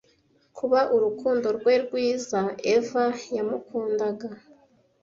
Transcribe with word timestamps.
kuba 0.57 0.79
urukundo 0.95 1.47
rwe 1.57 1.73
rwiza 1.83 2.41
eva 2.75 3.05
yamukundaga 3.35 4.29